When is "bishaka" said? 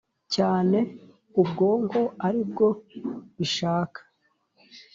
3.37-3.99